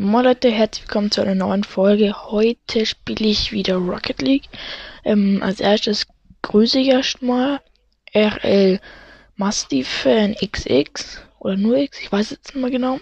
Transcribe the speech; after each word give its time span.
Moin 0.00 0.22
Leute, 0.22 0.48
herzlich 0.48 0.84
willkommen 0.84 1.10
zu 1.10 1.22
einer 1.22 1.34
neuen 1.34 1.64
Folge. 1.64 2.14
Heute 2.30 2.86
spiele 2.86 3.26
ich 3.26 3.50
wieder 3.50 3.74
Rocket 3.78 4.22
League. 4.22 4.48
Ähm, 5.02 5.42
als 5.42 5.58
erstes 5.58 6.06
grüße 6.42 6.78
ich 6.78 6.86
erstmal 6.86 7.60
RL 8.14 8.78
Musty 9.34 9.82
Fan 9.82 10.36
XX 10.36 11.20
oder 11.40 11.56
nur 11.56 11.78
X, 11.78 11.98
ich 12.00 12.12
weiß 12.12 12.30
jetzt 12.30 12.54
nicht 12.54 12.62
mehr 12.62 12.70
genau. 12.70 13.00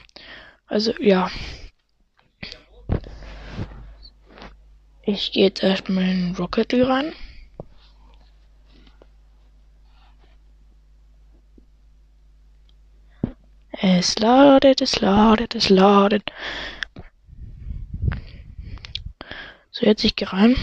Also 0.69 0.95
ja. 0.99 1.31
Ich 5.03 5.33
gehe 5.33 5.49
jetzt 5.49 5.63
erstmal 5.63 6.05
in 6.05 6.35
Rocket 6.35 6.73
League 6.73 6.89
rein. 6.89 7.13
Es 13.73 14.19
ladet, 14.19 14.81
es 14.81 14.99
ladet, 15.01 15.55
es 15.55 15.69
ladet. 15.69 16.33
So, 19.79 19.85
jetzt 19.85 20.05
ich 20.05 20.17
gehe 20.17 20.33
rein. 20.33 20.57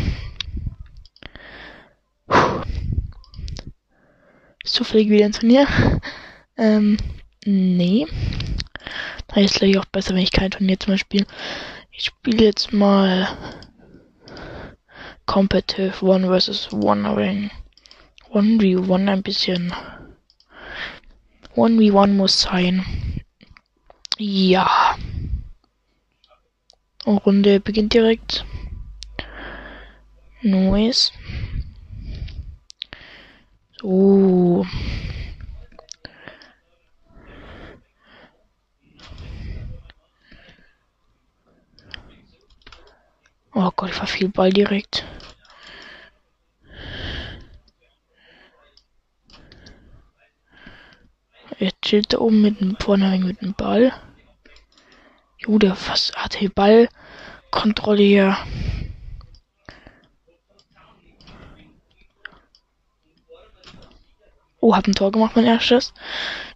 Ist 4.63 4.73
zufällig 4.73 5.07
wieder 5.11 5.25
ein 5.25 5.33
Turnier? 5.33 5.67
ähm, 6.57 6.97
nee. 7.45 8.07
Da 9.27 9.39
ist 9.39 9.53
gleich 9.53 9.77
auch 9.77 9.85
besser, 9.85 10.15
wenn 10.15 10.23
ich 10.23 10.31
kein 10.31 10.49
Turnier 10.49 10.79
zum 10.79 10.93
Beispiel. 10.93 11.27
Ich 11.91 12.05
spiele 12.05 12.45
jetzt 12.45 12.73
mal 12.73 13.27
Competitive 15.27 16.03
One 16.03 16.27
vs. 16.27 16.73
One 16.73 17.15
Ring. 17.15 17.51
1v1 18.31 19.11
ein 19.11 19.21
bisschen. 19.21 19.71
1v1 21.55 22.07
muss 22.07 22.41
sein. 22.41 22.83
Ja. 24.17 24.97
Und 27.05 27.17
Runde 27.19 27.59
beginnt 27.59 27.93
direkt. 27.93 28.43
Noise. 30.43 31.11
So. 33.79 34.65
Oh 43.55 43.71
Gott, 43.75 43.89
ich 43.89 43.95
verfiel 43.95 44.29
Ball 44.29 44.51
direkt. 44.51 45.05
Er 51.59 51.71
chillt 51.81 52.11
da 52.11 52.17
oben 52.17 52.41
mit 52.41 52.59
dem 52.59 52.75
vorne 52.77 53.17
mit 53.19 53.41
dem 53.41 53.53
Ball. 53.53 53.93
Jo, 55.37 55.57
der 55.59 55.75
fast 55.75 56.13
hat 56.17 56.39
die 56.41 56.49
Ballkontrolle 56.49 58.03
hier. 58.03 58.37
Oh, 64.65 64.73
hab 64.77 64.87
ein 64.87 64.93
Tor 64.93 65.11
gemacht, 65.11 65.35
mein 65.35 65.43
erstes. 65.43 65.93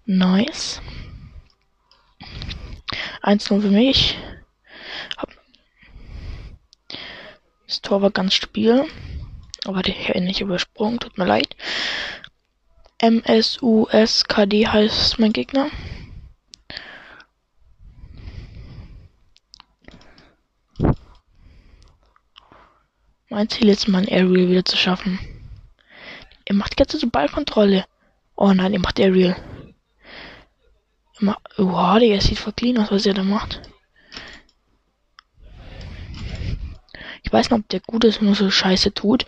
Nice. 0.05 0.81
1-0 3.21 3.59
für 3.59 3.67
mich. 3.67 4.17
Hab 5.17 5.29
das 7.67 7.81
Tor 7.81 8.01
war 8.01 8.11
ganz 8.11 8.33
stabil. 8.33 8.85
Aber 9.65 9.81
der 9.81 9.93
hier 9.93 10.21
nicht 10.21 10.39
übersprungen, 10.39 10.99
tut 11.01 11.17
mir 11.17 11.25
leid. 11.25 11.57
MSUSKD 13.01 14.67
heißt 14.67 15.19
mein 15.19 15.33
Gegner. 15.33 15.69
Mein 23.27 23.49
Ziel 23.49 23.67
ist, 23.67 23.89
mein 23.89 24.07
Aerial 24.07 24.47
wieder 24.47 24.63
zu 24.63 24.77
schaffen. 24.77 25.19
Er 26.45 26.55
macht 26.55 26.79
jetzt 26.79 26.97
so 26.97 27.09
Ballkontrolle. 27.09 27.83
Oh 28.39 28.53
nein, 28.53 28.71
er 28.71 28.79
macht 28.79 28.99
Aerial. 28.99 29.35
Er 31.19 31.25
macht, 31.25 31.41
oh, 31.57 31.99
der 31.99 32.21
sieht 32.21 32.37
voll 32.37 32.53
clean 32.53 32.77
aus, 32.77 32.91
was 32.91 33.07
er 33.07 33.15
da 33.15 33.23
macht. 33.23 33.61
Ich 37.23 37.33
weiß 37.33 37.49
nicht, 37.49 37.59
ob 37.59 37.67
der 37.69 37.79
gut 37.79 38.03
ist 38.03 38.19
und 38.21 38.27
nur 38.27 38.35
so 38.35 38.51
Scheiße 38.51 38.93
tut. 38.93 39.25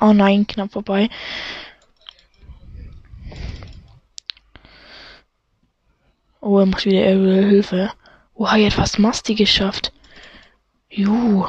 Oh 0.00 0.12
nein, 0.12 0.46
knapp 0.46 0.72
vorbei. 0.72 1.08
Oh, 6.40 6.58
er 6.58 6.66
muss 6.66 6.84
wieder 6.84 7.04
Hilfe. 7.04 7.92
Oh, 8.34 8.46
er 8.46 8.66
hat 8.66 8.72
fast 8.74 8.98
Masti 8.98 9.34
geschafft. 9.34 9.92
Juhu. 10.88 11.46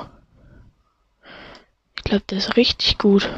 Ich 1.95 2.03
glaube, 2.03 2.23
der 2.29 2.39
ist 2.39 2.57
richtig 2.57 2.97
gut. 2.97 3.29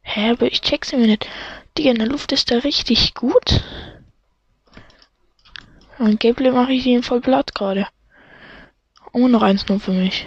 Hä, 0.00 0.30
aber 0.30 0.46
ich 0.46 0.62
check's 0.62 0.92
mir 0.92 1.06
nicht. 1.06 1.28
Die 1.76 1.86
in 1.86 1.98
der 1.98 2.08
Luft 2.08 2.32
ist 2.32 2.50
da 2.50 2.58
richtig 2.58 3.14
gut. 3.14 3.62
Und 5.98 6.18
Gameplay 6.18 6.50
mache 6.50 6.72
ich 6.72 6.86
ihn 6.86 7.02
voll 7.02 7.20
platt 7.20 7.54
gerade. 7.54 7.86
Oh, 9.12 9.28
noch 9.28 9.42
eins 9.42 9.68
nur 9.68 9.80
für 9.80 9.92
mich. 9.92 10.26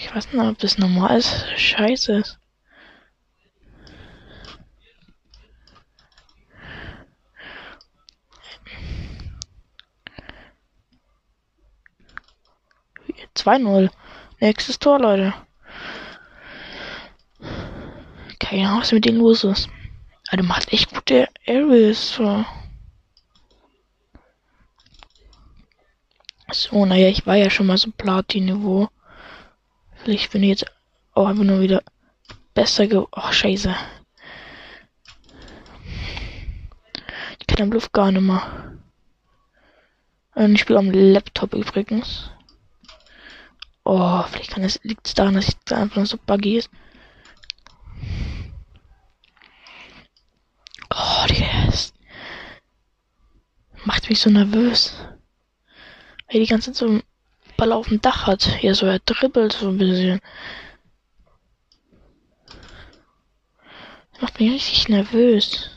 Ich 0.00 0.14
weiß 0.14 0.32
nicht, 0.32 0.40
ob 0.40 0.58
das 0.58 0.78
normal 0.78 1.18
ist. 1.18 1.44
Scheiße. 1.56 2.22
Zwei 13.34 13.58
Null. 13.58 13.90
Nächstes 14.38 14.78
Tor, 14.78 15.00
Leute. 15.00 15.34
Keine 18.38 18.68
Ahnung, 18.68 18.82
was 18.82 18.92
mit 18.92 19.04
denen 19.04 19.18
los 19.18 19.42
ist. 19.42 19.68
Der 20.30 20.44
macht 20.44 20.72
echt 20.72 20.94
gute 20.94 21.28
Areas. 21.44 22.14
So. 22.14 22.44
So, 26.52 26.86
naja, 26.86 27.08
ich 27.08 27.26
war 27.26 27.34
ja 27.34 27.50
schon 27.50 27.66
mal 27.66 27.76
so 27.76 27.90
Platin-Niveau. 27.90 28.88
Vielleicht 30.08 30.32
bin 30.32 30.42
ich 30.42 30.48
jetzt 30.48 30.64
auch 31.12 31.26
einfach 31.26 31.44
nur 31.44 31.60
wieder 31.60 31.82
besser 32.54 32.86
ge... 32.86 33.04
Oh, 33.12 33.30
scheiße. 33.30 33.76
Ich 37.38 37.46
kann 37.46 37.56
den 37.58 37.68
Bluff 37.68 37.92
gar 37.92 38.10
nicht 38.10 38.22
mehr. 38.22 38.78
Und 40.34 40.54
ich 40.54 40.62
spiele 40.62 40.78
am 40.78 40.90
Laptop 40.90 41.52
übrigens. 41.52 42.30
Oh, 43.84 44.22
vielleicht 44.22 44.52
kann 44.52 44.64
es 44.64 44.82
liegt 44.82 45.06
es 45.06 45.12
daran, 45.12 45.34
dass 45.34 45.48
ich 45.48 45.56
da 45.66 45.82
einfach 45.82 46.06
so 46.06 46.16
buggy 46.16 46.56
ist. 46.56 46.70
Oh, 50.88 51.26
der 51.28 51.68
ist. 51.68 51.94
Macht 53.84 54.08
mich 54.08 54.20
so 54.20 54.30
nervös. 54.30 54.94
Weil 56.32 56.40
die 56.40 56.46
ganze 56.46 56.72
Zeit 56.72 56.76
so 56.76 57.02
Ball 57.58 57.72
auf 57.72 57.88
dem 57.88 58.00
Dach 58.00 58.26
hat. 58.26 58.62
Ja, 58.62 58.72
so 58.72 58.86
er 58.86 59.00
dribbelt 59.00 59.52
so 59.52 59.68
ein 59.68 59.78
bisschen. 59.78 60.20
Macht 64.20 64.40
mich 64.40 64.52
richtig 64.52 64.88
nervös. 64.88 65.70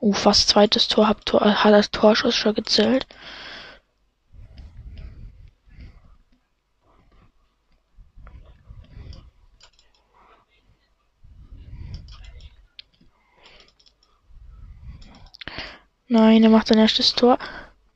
Uh, 0.00 0.12
fast 0.12 0.50
zweites 0.50 0.88
Tor, 0.88 1.08
hab 1.08 1.24
Tor, 1.24 1.64
hat 1.64 1.72
das 1.72 1.90
Torschuss 1.90 2.36
schon 2.36 2.54
gezählt. 2.54 3.06
Nein, 16.08 16.44
er 16.44 16.50
macht 16.50 16.68
sein 16.68 16.78
erstes 16.78 17.14
Tor. 17.14 17.38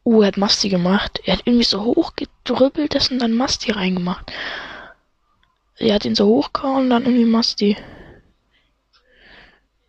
Uh, 0.05 0.23
er 0.23 0.29
hat 0.29 0.37
Masti 0.37 0.69
gemacht. 0.69 1.21
Er 1.25 1.35
hat 1.35 1.47
irgendwie 1.47 1.65
so 1.65 1.85
hoch 1.85 2.15
gedrüppelt, 2.17 2.95
das 2.95 3.11
und 3.11 3.21
dann 3.21 3.35
Masti 3.35 3.71
reingemacht. 3.71 4.33
er 5.79 5.95
hat 5.95 6.05
ihn 6.05 6.15
so 6.15 6.27
hochgehauen 6.27 6.85
und 6.85 6.91
dann 6.91 7.05
irgendwie 7.05 7.25
Masti. 7.25 7.77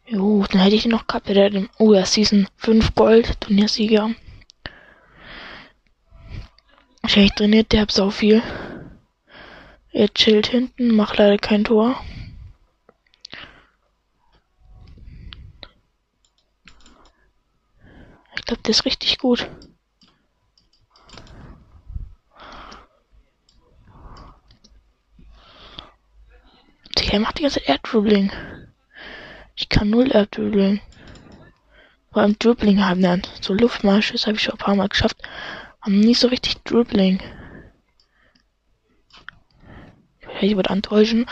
Jo, 0.05 0.45
dann 0.51 0.61
hätte 0.61 0.75
ich 0.75 0.85
ihn 0.85 0.91
noch 0.91 1.07
gehabt. 1.07 1.29
Der 1.29 1.51
oh, 1.79 1.93
er 1.93 2.03
ist 2.03 2.13
Season 2.13 2.47
5 2.57 2.95
Gold, 2.95 3.39
Turniersieger. 3.41 4.11
Wahrscheinlich 7.01 7.33
trainiert 7.33 7.71
der 7.71 7.87
so 7.89 8.11
viel. 8.11 8.43
Er 9.91 10.13
chillt 10.13 10.47
hinten, 10.47 10.95
macht 10.95 11.17
leider 11.17 11.37
kein 11.37 11.63
Tor. 11.63 12.01
Ich 18.35 18.40
glaube, 18.51 18.63
der 18.63 18.71
ist 18.71 18.85
richtig 18.85 19.17
gut. 19.17 19.47
Der 26.97 27.19
macht 27.19 27.39
die 27.39 27.43
ganze 27.43 27.59
Zeit 27.59 27.69
Airdribbling. 27.69 28.31
Ich 29.55 29.69
kann 29.69 29.89
null 29.89 30.11
Airdribbling. 30.11 30.81
Vor 32.11 32.21
allem 32.21 32.37
Dribbling 32.39 32.83
haben 32.83 33.01
dann. 33.01 33.21
So 33.39 33.53
Luftmarsches 33.53 34.27
habe 34.27 34.35
ich 34.35 34.43
schon 34.43 34.55
ein 34.55 34.57
paar 34.57 34.75
Mal 34.75 34.89
geschafft. 34.89 35.17
Haben 35.81 35.99
nie 35.99 36.13
so 36.13 36.27
richtig 36.27 36.61
Dribbling. 36.63 37.21
Ich 40.41 40.55
würde 40.55 40.69
antäuschen. 40.69 41.25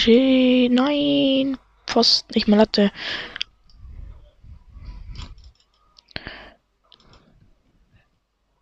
Shit, 0.00 0.72
nein. 0.72 1.58
Pfosten, 1.86 2.32
nicht 2.34 2.48
mal 2.48 2.56
Latte. 2.56 2.90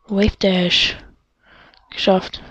Wave 0.08 0.36
Dash. 0.40 0.96
Geschafft. 1.90 2.42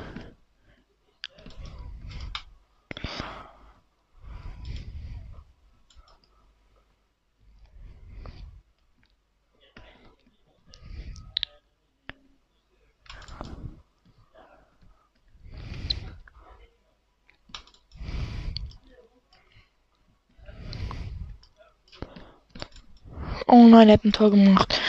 Er 23.83 23.93
hat 23.93 24.05
ein 24.05 24.13
Tor 24.13 24.31
gemacht. 24.31 24.79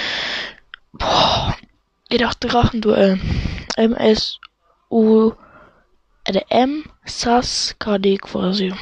Boah. 0.93 1.57
Jedoch 2.11 2.35
Drachenduell. 2.35 3.21
MS 3.77 4.39
U 4.91 5.33
äh, 6.25 6.41
M 6.49 6.85
SAS 7.05 7.77
KD 7.79 8.19
quasi. 8.19 8.75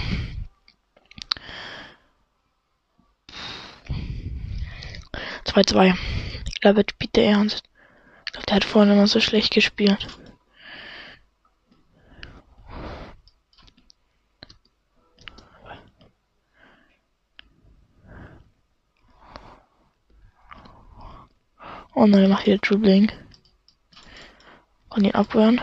Zwei 5.45 5.63
zwei. 5.65 5.95
Ich 6.49 6.61
glaube, 6.61 6.85
der 7.15 7.25
ernst. 7.25 7.63
Ich 8.27 8.33
glaube, 8.33 8.47
der 8.47 8.57
hat 8.57 8.65
vorhin 8.65 8.93
immer 8.93 9.07
so 9.07 9.21
schlecht 9.21 9.53
gespielt. 9.53 10.07
Oh 21.99 22.07
nein, 22.07 22.25
er 22.25 22.29
macht 22.29 22.45
hier 22.45 22.59
Dribbling. 22.59 23.11
Kann 24.91 25.05
ihn 25.05 25.15
abwehren. 25.15 25.63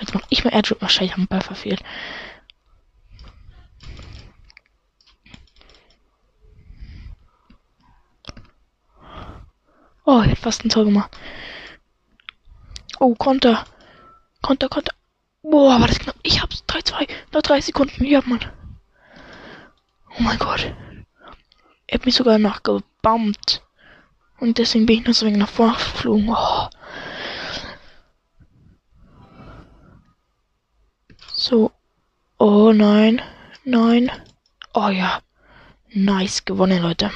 Jetzt 0.00 0.14
mach 0.14 0.22
ich 0.30 0.44
mal 0.44 0.54
Airdrop. 0.54 0.80
Wahrscheinlich 0.80 1.12
haben 1.12 1.26
Ball 1.26 1.42
verfehlt. 1.42 1.82
Oh, 10.06 10.20
er 10.20 10.30
hat 10.30 10.38
fast 10.38 10.64
ein 10.64 10.70
Tor 10.70 10.86
gemacht. 10.86 11.14
Oh, 12.98 13.14
Konter. 13.14 13.66
Konter, 14.40 14.70
Konter. 14.70 14.94
Boah, 15.42 15.80
war 15.80 15.86
das 15.86 15.98
knapp. 15.98 16.16
Ich 16.22 16.40
hab's. 16.40 16.64
3-2. 16.66 17.10
Noch 17.30 17.42
3 17.42 17.60
Sekunden. 17.60 18.04
Ja, 18.06 18.22
Mann. 18.24 18.40
Oh 20.18 20.22
mein 20.22 20.38
Gott. 20.38 20.74
Er 21.86 21.98
hat 21.98 22.06
mich 22.06 22.14
sogar 22.14 22.38
nachgebammt. 22.38 23.63
Und 24.44 24.58
deswegen 24.58 24.84
bin 24.84 24.98
ich 24.98 25.06
noch 25.06 25.14
so 25.14 25.24
wenig 25.24 25.38
nach 25.38 25.48
vorne 25.48 25.72
geflogen. 25.72 26.28
Oh. 26.28 26.68
So. 31.32 31.72
Oh 32.36 32.70
nein. 32.74 33.22
Nein. 33.64 34.12
Oh 34.74 34.90
ja. 34.90 35.22
Nice 35.94 36.44
gewonnen, 36.44 36.82
Leute. 36.82 37.10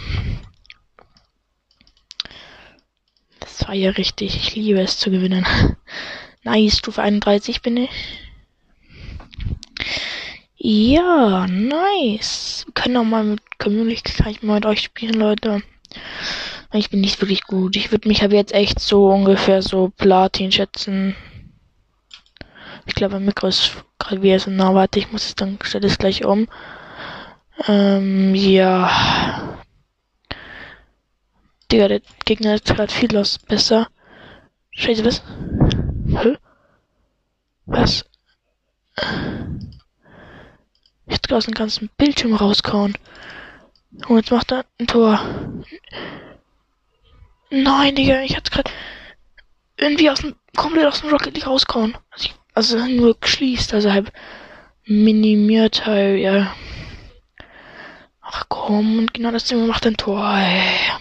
Das 3.40 3.69
war 3.69 3.75
ja 3.75 3.90
richtig. 3.90 4.34
Ich 4.34 4.54
liebe 4.54 4.80
es 4.80 4.98
zu 4.98 5.10
gewinnen. 5.10 5.46
Nice, 6.44 6.78
Stufe 6.78 7.02
31 7.02 7.60
bin 7.60 7.76
ich. 7.76 7.90
Ja, 10.56 11.46
nice. 11.46 12.64
Können 12.72 12.96
auch 12.96 13.04
mal 13.04 13.25
mit 13.25 13.58
Community 13.58 14.14
gleich 14.14 14.42
mal 14.42 14.54
mit 14.54 14.64
euch 14.64 14.80
spielen, 14.80 15.12
Leute. 15.12 15.62
Ich 16.73 16.91
bin 16.91 17.00
nicht 17.00 17.20
wirklich 17.20 17.44
gut. 17.44 17.76
Ich 17.76 17.91
würde 17.91 18.09
mich 18.09 18.23
aber 18.23 18.35
jetzt 18.35 18.53
echt 18.53 18.79
so 18.79 19.09
ungefähr 19.09 19.62
so 19.62 19.91
Platin 19.97 20.53
schätzen. 20.53 21.17
Ich 22.85 22.94
glaube, 22.94 23.15
mein 23.15 23.25
Mikro 23.25 23.47
ist 23.47 23.73
gerade 23.99 24.23
wieder 24.23 24.38
so 24.38 24.50
nah. 24.50 24.75
Warte, 24.75 24.99
ich 24.99 25.11
muss 25.11 25.26
es 25.26 25.35
dann, 25.35 25.59
stelle 25.62 25.87
es 25.87 25.99
gleich 25.99 26.25
um. 26.25 26.47
Ähm, 27.67 28.35
ja. 28.35 29.59
Digga, 31.73 31.88
der 31.88 32.00
Gegner 32.25 32.55
ist 32.55 32.67
gerade 32.67 32.93
viel 32.93 33.12
los 33.12 33.38
besser. 33.38 33.88
Scheiße, 34.71 35.05
was? 35.05 35.23
Hä? 36.23 36.37
Was? 37.67 38.05
Jetzt 41.06 41.32
aus 41.32 41.44
dem 41.44 41.55
ganzen 41.55 41.91
Bildschirm 41.97 42.35
rauskauen. 42.35 42.94
Und 44.06 44.17
jetzt 44.17 44.31
macht 44.31 44.53
er 44.53 44.64
ein 44.79 44.87
Tor. 44.87 45.21
Nein, 47.50 47.95
Digga, 47.95 48.23
ich 48.23 48.37
hatte 48.37 48.50
gerade 48.50 48.71
irgendwie 49.77 50.11
aus 50.11 50.21
dem, 50.21 50.35
komplett 50.56 50.87
aus 50.87 51.00
dem 51.00 51.11
Rocket 51.11 51.35
League 51.35 51.47
rausgehauen. 51.47 51.97
Also, 52.11 52.27
ich, 52.27 52.35
also 52.55 52.78
nur 52.87 53.19
geschließt, 53.19 53.73
also 53.75 53.93
halb 53.93 54.12
minimiert 54.87 55.87
halt, 55.87 56.21
ja. 56.21 56.55
Ach 58.21 58.45
komm, 58.49 58.99
und 58.99 59.12
genau 59.14 59.33
das 59.33 59.45
Ding 59.47 59.67
macht 59.67 59.85
ein 59.87 59.97
Tor, 59.97 60.25
ey. 60.37 60.93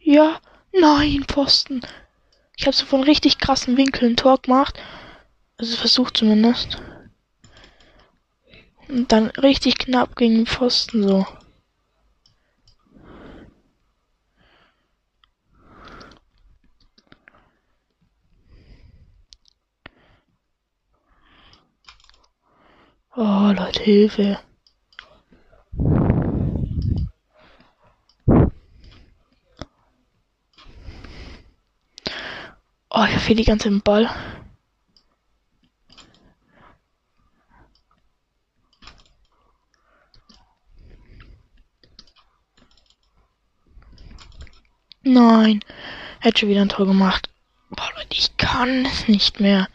Ja, 0.00 0.38
nein, 0.72 1.24
Posten. 1.26 1.80
Ich 2.62 2.66
habe 2.68 2.76
so 2.76 2.86
von 2.86 3.02
richtig 3.02 3.38
krassen 3.38 3.76
Winkeln 3.76 4.16
Tor 4.16 4.40
gemacht. 4.40 4.78
Also 5.58 5.76
versucht 5.76 6.16
zumindest. 6.16 6.80
Und 8.86 9.10
dann 9.10 9.30
richtig 9.30 9.78
knapp 9.78 10.14
gegen 10.14 10.36
den 10.36 10.46
Pfosten 10.46 11.02
so. 11.02 11.26
Oh, 23.16 23.52
Leute, 23.56 23.82
Hilfe. 23.82 24.38
Oh, 32.94 33.04
ich 33.04 33.18
fehlt 33.20 33.38
die 33.38 33.44
ganze 33.44 33.70
Ball. 33.70 34.10
Nein. 45.02 45.64
Hätte 46.20 46.40
schon 46.40 46.50
wieder 46.50 46.60
ein 46.60 46.68
Tor 46.68 46.86
gemacht. 46.86 47.30
Boah, 47.70 47.88
Leute, 47.96 48.08
ich 48.10 48.36
kann 48.36 48.84
es 48.84 49.08
nicht 49.08 49.40
mehr. 49.40 49.68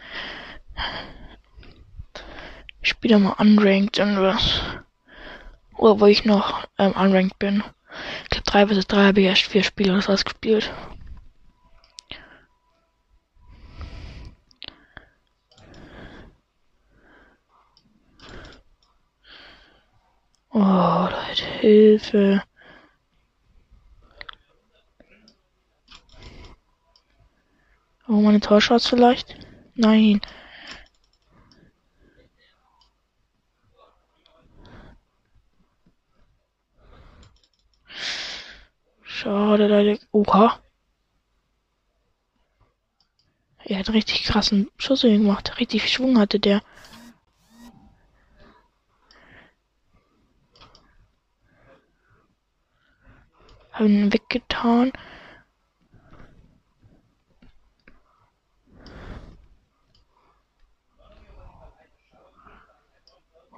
Ich 2.83 2.89
spiele 2.89 3.17
mal 3.17 3.31
unranked 3.39 3.97
irgendwas. 3.97 4.61
Oder 5.75 5.99
wo 5.99 6.05
ich 6.05 6.23
noch 6.23 6.67
ähm, 6.77 6.91
unranked 6.91 7.39
bin. 7.39 7.63
Ich 8.25 8.29
glaube, 8.29 8.45
3 8.45 8.67
vs 8.67 8.87
3 8.87 9.05
habe 9.07 9.21
ich 9.21 9.25
erst 9.25 9.41
vier 9.41 9.63
Spiele 9.63 9.97
oder 9.97 10.07
was 10.07 10.23
gespielt. 10.23 10.71
Oh, 20.59 21.07
Leute, 21.11 21.45
Hilfe. 21.59 22.43
Oh, 28.07 28.13
meine 28.13 28.39
Torschatz 28.39 28.87
vielleicht? 28.87 29.35
Nein. 29.75 30.19
Schade, 39.03 39.67
Leute. 39.67 39.99
Oha. 40.11 40.59
Er 43.63 43.77
hat 43.77 43.93
richtig 43.93 44.23
krassen 44.23 44.71
Schuss 44.77 45.03
gemacht. 45.03 45.59
Richtig 45.59 45.87
Schwung 45.93 46.17
hatte 46.17 46.39
der. 46.39 46.63
Haben 53.77 53.89
ihn 53.89 54.11
weggetan. 54.13 54.91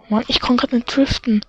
Mann, 0.09 0.25
ich 0.27 0.41
kann 0.41 0.57
gerade 0.57 0.75
nicht 0.75 0.93
driften. 0.93 1.45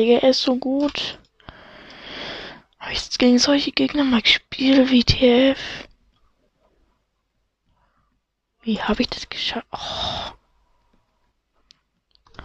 Digga, 0.00 0.20
er 0.20 0.30
ist 0.30 0.40
so 0.40 0.56
gut. 0.56 1.18
Habe 2.78 2.94
ich 2.94 3.18
gegen 3.18 3.38
solche 3.38 3.70
Gegner 3.70 4.02
mal 4.02 4.22
gespielt 4.22 4.90
wie 4.90 5.04
TF? 5.04 5.58
Wie 8.62 8.80
habe 8.80 9.02
ich 9.02 9.10
das 9.10 9.28
geschafft? 9.28 9.66
Oh. 9.70 10.32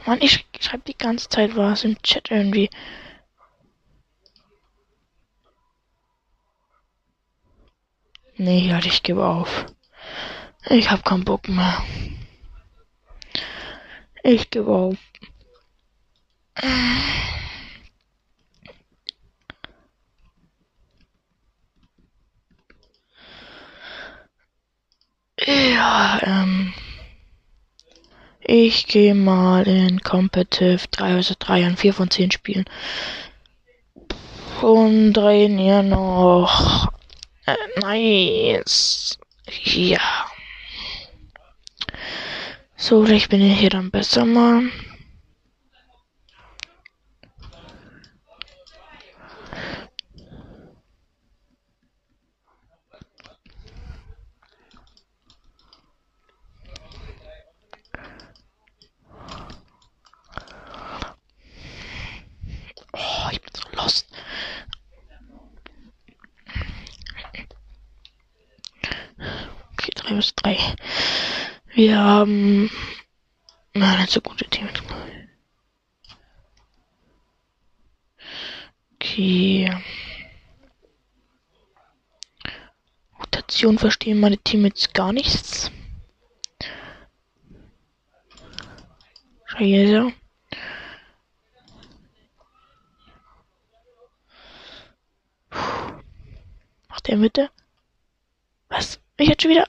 Mann, 0.05 0.21
ich 0.21 0.45
schreibe 0.59 0.83
die 0.85 0.97
ganze 0.97 1.29
Zeit 1.29 1.55
was 1.55 1.85
im 1.85 2.01
Chat 2.01 2.29
irgendwie. 2.29 2.69
Nee, 8.35 8.74
halt, 8.74 8.85
ich 8.85 9.01
gebe 9.01 9.25
auf. 9.25 9.67
Ich 10.69 10.91
hab 10.91 11.05
keinen 11.05 11.24
Bock 11.24 11.47
mehr. 11.47 11.81
Ich 14.24 14.50
gebe 14.50 14.69
auf. 14.69 14.97
Ja, 25.45 26.19
ähm. 26.23 26.73
Ich 28.47 28.87
gehe 28.87 29.15
mal 29.15 29.67
in 29.67 30.01
Competitive 30.01 30.87
3 30.91 31.21
vs 31.21 31.35
3 31.39 31.65
an 31.65 31.77
4 31.77 31.93
von 31.93 32.09
10 32.11 32.31
Spielen. 32.31 32.65
Und 34.61 35.13
drehen 35.13 35.57
hier 35.57 35.81
noch. 35.83 36.91
Äh, 37.45 37.55
nice. 37.81 39.17
Ja. 39.63 39.99
So, 42.75 43.03
vielleicht 43.03 43.29
bin 43.29 43.41
ich 43.41 43.59
hier 43.59 43.69
dann 43.69 43.91
besser 43.91 44.25
mal. 44.25 44.63
Minus 70.15 70.34
3. 70.36 70.75
Wir 71.74 72.00
haben 72.00 72.70
na, 73.74 73.98
nicht 73.98 74.12
so 74.12 74.22
gute 74.22 74.46
Team. 74.46 74.70
Okay. 78.94 79.70
Rotation 83.20 83.77
verstehen 83.77 84.22
meine 84.22 84.38
Teammates 84.38 84.94
gar 84.94 85.12
nichts. 85.12 85.70
Scheiße. 89.48 90.13
Macht 96.88 96.94
der 97.07 97.17
Mitte? 97.17 97.50
Was? 98.69 99.00
Ich 99.17 99.29
hatte 99.29 99.43
schon 99.43 99.51
wieder. 99.51 99.67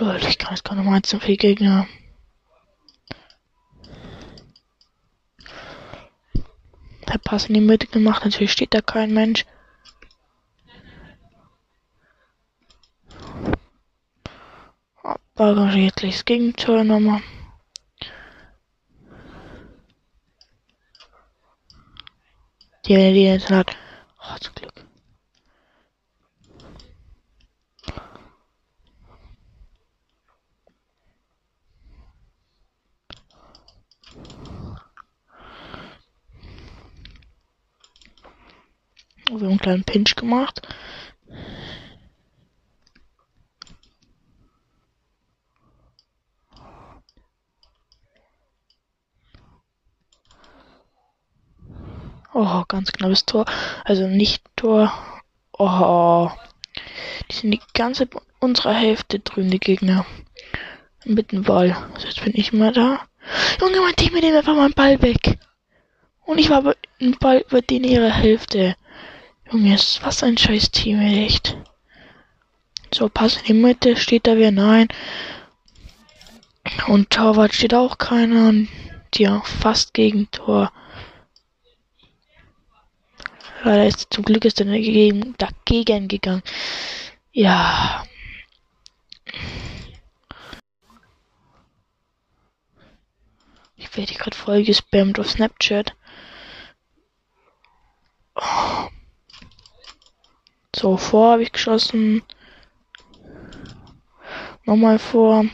Leute, 0.00 0.28
ich 0.28 0.38
kann 0.38 0.54
jetzt 0.54 0.64
gar 0.64 0.74
nicht 0.76 0.86
mal 0.86 1.02
zu 1.02 1.20
viel 1.20 1.36
Gegner. 1.36 1.86
Der 7.06 7.18
Pass 7.18 7.46
in 7.46 7.54
die 7.54 7.60
Mitte 7.60 7.86
gemacht, 7.86 8.24
natürlich 8.24 8.50
steht 8.50 8.72
da 8.72 8.80
kein 8.80 9.12
Mensch. 9.12 9.44
Bagage 15.34 15.78
jetzt 15.78 16.24
Gegentor 16.24 16.82
nochmal. 16.82 17.20
Die, 22.86 22.94
die 22.94 23.24
jetzt 23.24 23.50
hat. 23.50 23.76
Oh, 24.18 24.38
zum 24.38 24.54
Glück. 24.54 24.70
Wir 39.30 39.46
haben 39.46 39.52
einen 39.52 39.59
kleinen 39.70 39.84
Pinch 39.84 40.16
gemacht. 40.16 40.62
Oh, 52.32 52.62
ganz 52.68 52.92
knappes 52.92 53.26
Tor. 53.26 53.44
Also 53.84 54.06
nicht 54.06 54.42
Tor. 54.56 54.92
Oh. 55.52 56.30
Die 57.30 57.34
sind 57.34 57.50
die 57.50 57.60
ganze 57.74 58.08
unserer 58.38 58.74
Hälfte 58.74 59.18
drüben, 59.18 59.50
die 59.50 59.58
Gegner. 59.58 60.06
Mit 61.04 61.32
dem 61.32 61.42
Ball. 61.42 61.76
Also 61.94 62.06
jetzt 62.06 62.22
bin 62.22 62.32
ich 62.34 62.52
mal 62.52 62.72
da. 62.72 63.00
Junge, 63.60 63.80
mein 63.80 63.96
Team 63.96 64.14
mit 64.14 64.22
dem 64.22 64.34
einfach 64.34 64.54
mal 64.54 64.66
einen 64.66 64.74
Ball 64.74 65.02
weg. 65.02 65.38
Und 66.24 66.38
ich 66.38 66.50
war 66.50 66.74
ein 67.00 67.16
Ball 67.18 67.44
über 67.48 67.62
den 67.62 67.84
ihre 67.84 68.12
Hälfte. 68.12 68.76
Junge, 69.52 69.74
ist 69.74 70.02
was 70.04 70.22
ein 70.22 70.38
scheiß 70.38 70.70
Team, 70.70 71.00
echt. 71.00 71.56
So, 72.94 73.08
Pass 73.08 73.36
in 73.38 73.44
die 73.44 73.52
Mitte, 73.54 73.96
steht 73.96 74.26
da 74.26 74.36
wer? 74.36 74.52
Nein. 74.52 74.88
Und 76.86 77.10
Torwart 77.10 77.52
steht 77.54 77.74
auch 77.74 77.98
keiner. 77.98 78.48
Und 78.48 78.68
ja, 79.16 79.40
fast 79.42 79.92
gegen 79.94 80.30
Tor. 80.30 80.72
Leider 83.64 83.86
ist 83.86 84.06
zum 84.10 84.24
Glück 84.24 84.44
ist 84.44 84.60
er 84.60 84.66
dagegen, 84.66 85.34
dagegen 85.36 86.08
gegangen. 86.08 86.42
Ja. 87.32 88.04
Ich 93.76 93.96
werde 93.96 94.14
gerade 94.14 94.36
voll 94.36 94.62
gespammt 94.62 95.18
auf 95.18 95.28
Snapchat. 95.28 95.94
So, 100.80 100.96
vor 100.96 101.32
habe 101.32 101.42
ich 101.42 101.52
geschossen. 101.52 102.22
Nochmal 104.64 104.98
vor. 104.98 105.44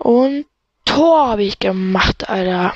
Und 0.00 0.44
Tor 0.84 1.28
habe 1.28 1.44
ich 1.44 1.58
gemacht, 1.58 2.28
Alter. 2.28 2.74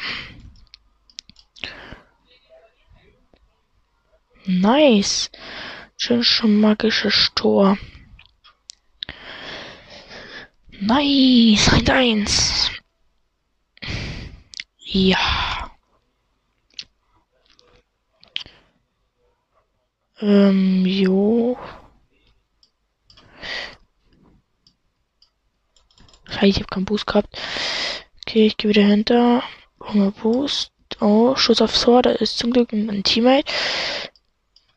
Nice. 4.46 5.30
Schön 5.98 6.24
schon 6.24 6.58
magisches 6.58 7.32
Tor. 7.34 7.76
Nice. 10.80 11.68
1-1. 11.68 12.70
Ja. 14.78 15.51
Ähm, 20.22 20.86
jo. 20.86 21.58
Ich 26.40 26.56
habe 26.56 26.66
keinen 26.66 26.84
Boost 26.84 27.06
gehabt. 27.06 27.36
Okay, 28.20 28.46
ich 28.46 28.56
gehe 28.56 28.68
wieder 28.68 28.82
hinter. 28.84 29.42
Hunger 29.80 30.12
Boost. 30.12 30.72
Oh, 31.00 31.34
Schuss 31.34 31.60
aufs 31.60 31.82
Tor. 31.82 32.02
Da 32.02 32.10
ist 32.10 32.38
zum 32.38 32.52
Glück 32.52 32.72
ein 32.72 33.02
Teammate. 33.02 33.52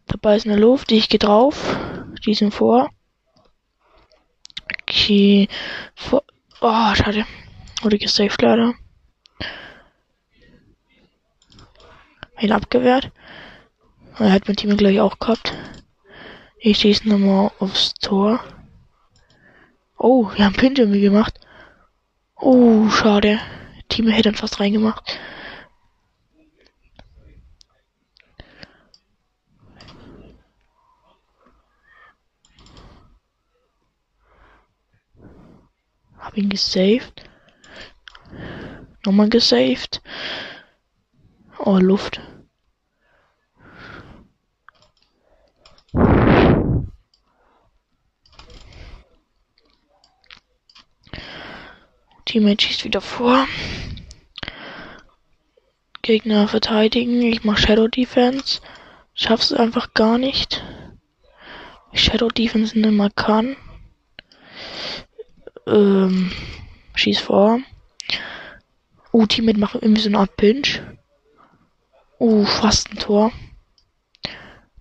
Dabei 0.07 0.35
ist 0.35 0.47
eine 0.47 0.57
Luft. 0.57 0.91
Ich 0.91 1.09
gehe 1.09 1.19
drauf. 1.19 1.77
Die 2.25 2.33
sind 2.33 2.53
vor. 2.53 2.89
Okay. 4.81 5.47
Vor. 5.95 6.23
Oh, 6.61 6.95
schade. 6.95 7.25
Wurde 7.81 7.99
gesaved 7.99 8.41
leider. 8.41 8.73
Ihn 12.39 12.51
abgewehrt. 12.51 13.11
Er 14.17 14.31
hat 14.31 14.47
mein 14.47 14.55
Team 14.55 14.77
gleich 14.77 15.01
auch 15.01 15.19
gehabt. 15.19 15.53
Ich 16.57 16.77
schieße 16.77 17.07
nochmal 17.09 17.51
aufs 17.59 17.93
Tor. 17.95 18.39
Oh, 19.97 20.31
wir 20.33 20.45
haben 20.45 20.55
irgendwie 20.55 21.01
gemacht. 21.01 21.39
Oh, 22.37 22.89
schade. 22.89 23.39
Team 23.89 24.07
hätte 24.07 24.29
dann 24.29 24.35
fast 24.35 24.59
reingemacht. 24.59 25.19
Hab 36.17 36.37
ihn 36.37 36.49
gesaved. 36.49 37.29
Nochmal 39.05 39.29
gesaved. 39.29 40.01
Oh, 41.59 41.77
Luft. 41.77 42.21
Teammate 52.35 52.65
schießt 52.65 52.83
wieder 52.83 52.99
vor. 52.99 53.47
Gegner 56.01 56.49
verteidigen. 56.49 57.21
Ich 57.21 57.45
mach 57.45 57.57
Shadow 57.57 57.87
Defense. 57.87 58.59
Schaff's 59.13 59.53
einfach 59.53 59.93
gar 59.93 60.17
nicht. 60.17 60.61
Shadow 61.93 62.27
Defense 62.27 62.77
nicht 62.77 62.91
mehr 62.91 63.09
kann. 63.09 63.55
Ähm, 65.65 66.29
schieß 66.95 67.19
vor. 67.19 67.61
Uh, 69.13 69.25
Teammate 69.27 69.57
macht 69.57 69.75
irgendwie 69.75 70.01
so 70.01 70.09
eine 70.09 70.19
Art 70.19 70.35
Pinch. 70.35 70.81
Uh, 72.19 72.43
fast 72.43 72.91
ein 72.91 72.97
Tor. 72.97 73.31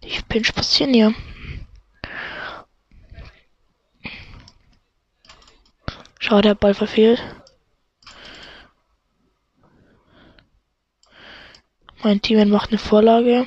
Die 0.02 0.20
Pinch 0.28 0.52
passieren 0.52 0.92
hier. 0.92 1.14
Schade, 6.18 6.48
der 6.48 6.54
Ball 6.56 6.74
verfehlt. 6.74 7.22
Mein 12.04 12.20
Team 12.20 12.50
macht 12.50 12.68
eine 12.68 12.78
Vorlage. 12.78 13.46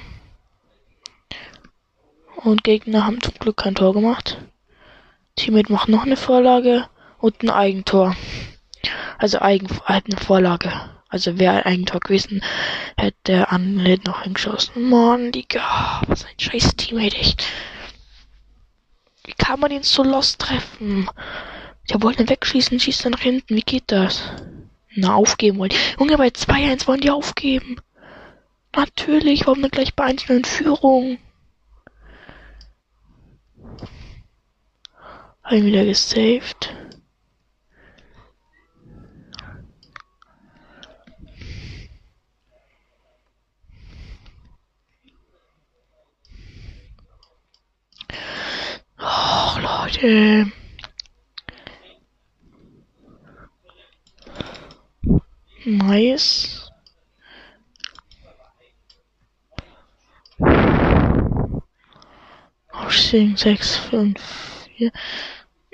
Und 2.38 2.63
Gegner 2.63 3.06
haben 3.06 3.22
zum 3.22 3.36
Glück 3.36 3.58
kein 3.58 3.76
Tor 3.76 3.93
gemacht. 3.93 4.39
Teammate 5.36 5.72
macht 5.72 5.89
noch 5.89 6.08
eine 6.08 6.17
Vorlage 6.17 6.89
und 7.20 7.43
ein 7.43 7.52
Eigentor. 7.52 8.15
Also 9.20 9.39
Eigen, 9.41 9.67
halt 9.86 10.06
eine 10.08 10.17
Vorlage. 10.17 10.72
Also 11.08 11.38
wäre 11.38 11.58
ein 11.58 11.65
Eigentor 11.65 12.00
gewesen, 12.00 12.43
hätte 12.98 13.52
andere 13.52 14.00
noch 14.08 14.24
hingeschossen. 14.24 14.89
Mann, 14.89 15.32
Digga, 15.32 16.02
was 16.08 16.26
ein 16.26 16.39
scheiß 16.39 16.76
Teammate, 16.78 17.15
echt. 17.15 17.46
Wie 19.24 19.34
kann 19.34 19.60
man 19.60 19.70
ihn 19.70 19.84
so 19.84 20.02
lost 20.02 20.39
treffen? 20.39 21.08
Der 21.91 22.02
wollte 22.02 22.28
wegschießen, 22.28 22.80
schießt 22.80 23.06
dann 23.06 23.12
nach 23.12 23.20
hinten. 23.20 23.56
Wie 23.56 23.62
geht 23.62 23.91
das? 23.91 24.24
Na, 24.96 25.13
aufgeben 25.13 25.60
wollen. 25.60 25.74
Junge, 26.00 26.17
bei 26.17 26.30
2-1 26.30 26.88
wollen 26.88 27.02
die 27.02 27.12
aufgeben. 27.12 27.78
Natürlich, 28.78 29.48
warum 29.48 29.63
denn 29.63 29.72
gleich 29.72 29.96
bei 29.96 30.04
einzelnen 30.04 30.46
Führung? 30.46 31.18
Hab 35.42 35.52
ihn 35.52 35.66
wieder 35.66 35.84
gesaved. 35.84 36.76
Oh, 49.00 49.60
Leute. 49.60 50.52
Nice. 55.66 56.57
Aufstehen, 62.88 63.36
6, 63.36 63.76
5, 63.89 64.17
4. 64.78 64.91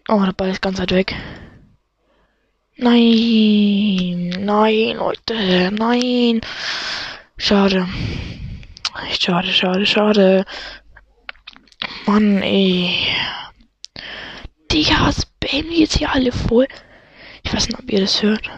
Oh, 0.07 0.23
der 0.25 0.33
Ball 0.33 0.49
ist 0.49 0.63
ganz 0.63 0.79
weit 0.79 0.91
weg. 0.93 1.15
Nein, 2.75 4.29
nein, 4.39 4.95
Leute, 4.95 5.69
nein. 5.71 6.41
Schade. 7.37 7.87
Schade, 9.19 9.49
schade, 9.49 9.85
schade. 9.85 10.45
Mann, 12.07 12.41
ey. 12.41 12.97
Digga, 14.71 15.11
spam 15.11 15.69
jetzt 15.69 15.99
hier 15.99 16.11
alle 16.11 16.31
voll. 16.31 16.67
Ich 17.43 17.53
weiß 17.53 17.67
nicht, 17.67 17.77
ob 17.77 17.91
ihr 17.91 18.01
das 18.01 18.23
hört. 18.23 18.49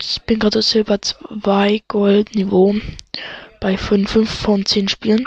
Ich 0.00 0.22
bin 0.22 0.38
gerade 0.38 0.62
Silber 0.62 1.02
2 1.02 1.82
Gold 1.88 2.36
Niveau 2.36 2.72
bei 3.60 3.76
5, 3.76 4.08
5 4.08 4.30
von 4.30 4.64
10 4.64 4.86
Spielen. 4.86 5.26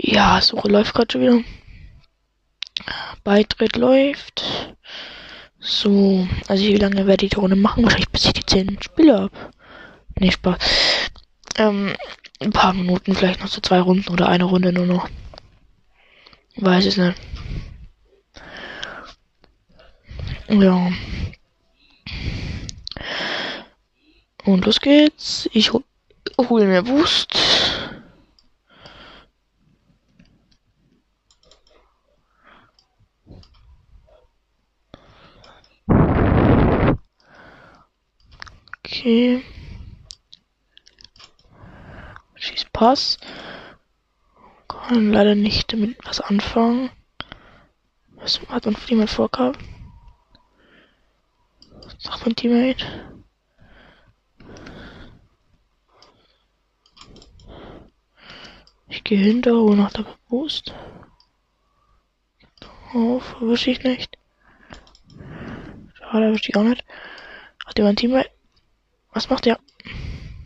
Ja, 0.00 0.40
Suche 0.40 0.68
läuft 0.68 0.94
gerade 0.94 1.12
schon 1.12 1.20
wieder. 1.20 1.40
Beitritt 3.24 3.76
läuft. 3.76 4.74
So, 5.58 6.26
also 6.46 6.64
wie 6.64 6.76
lange 6.76 7.06
werde 7.06 7.26
ich 7.26 7.32
die 7.32 7.36
Runde 7.36 7.56
machen? 7.56 7.82
Wahrscheinlich 7.82 8.08
bis 8.10 8.26
ich 8.26 8.32
die 8.32 8.46
10 8.46 8.78
Spiele 8.80 9.18
habe. 9.18 9.36
Nee, 10.20 10.30
Spaß. 10.30 10.58
Ähm, 11.56 11.96
ein 12.40 12.52
paar 12.52 12.72
Minuten, 12.72 13.14
vielleicht 13.14 13.40
noch 13.40 13.48
so 13.48 13.60
zwei 13.60 13.80
Runden 13.80 14.08
oder 14.12 14.28
eine 14.28 14.44
Runde 14.44 14.72
nur 14.72 14.86
noch. 14.86 15.08
Weiß 16.56 16.86
es 16.86 16.96
nicht. 16.96 17.18
Ja. 20.48 20.92
Und 24.44 24.64
los 24.64 24.80
geht's. 24.80 25.48
Ich 25.52 25.72
hol, 25.72 25.82
hol 26.38 26.64
mir 26.66 26.82
Boost. 26.82 27.67
Okay. 38.98 39.44
Schieß 42.34 42.64
Pass. 42.72 43.18
Kann 44.66 45.12
leider 45.12 45.36
nicht 45.36 45.72
damit 45.72 45.98
was 46.04 46.20
anfangen. 46.20 46.90
Was 48.16 48.40
hat 48.48 48.64
man 48.64 48.74
von 48.74 48.88
jemand 48.88 49.10
vorgehabt? 49.10 49.60
Was 51.84 52.02
sagt 52.02 52.26
mein 52.26 52.34
Teammate? 52.34 53.14
gehe 59.04 59.18
hinter, 59.18 59.52
hole 59.52 59.76
nach 59.76 59.92
der 59.92 60.04
Boost. 60.28 60.74
Auf, 62.92 63.36
erwische 63.40 63.70
ich 63.70 63.84
nicht. 63.84 64.18
Schade, 65.94 66.24
erwische 66.24 66.50
ich 66.50 66.56
auch 66.56 66.64
nicht. 66.64 66.84
Hat 67.64 67.78
jemand 67.78 68.00
Teammate? 68.00 68.37
Was 69.18 69.28
macht 69.30 69.46
der? 69.46 69.58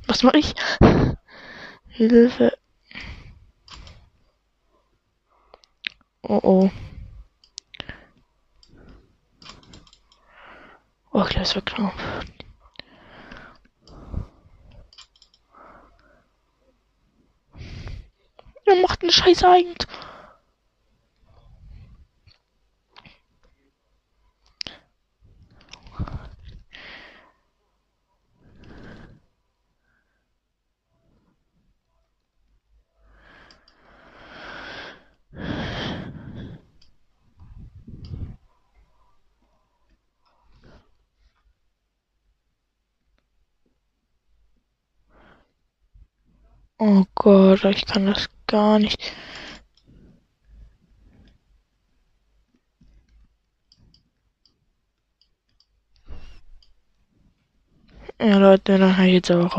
Was 0.07 0.23
mache 0.23 0.39
ich? 0.39 0.55
Hilfe. 1.89 2.57
Oh 6.23 6.41
oh. 6.43 6.71
Oh, 11.13 11.21
ich 11.21 11.29
glaube, 11.29 11.43
es 11.43 11.55
wird 11.55 11.67
knapp. 11.67 11.93
Er 18.65 18.77
macht 18.77 19.03
einen 19.03 19.13
Scheiß 19.13 19.45
Eigend. 19.45 19.87
Oh 46.85 47.05
Gott, 47.15 47.65
ich 47.65 47.87
kann 47.87 48.07
das 48.07 48.29
gar 48.49 48.81
nicht. 48.81 48.99
Ja, 58.21 58.39
Leute, 58.39 58.79
dann 58.79 58.97
habe 58.97 59.07
ich 59.07 59.15
jetzt 59.15 59.31
aber 59.31 59.49